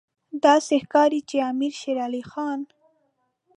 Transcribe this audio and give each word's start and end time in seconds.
داسې 0.45 0.75
ښکاري 0.83 1.21
چې 1.29 1.37
امیر 1.51 1.73
شېر 1.81 1.97
علي 2.05 2.23
خان. 2.29 2.59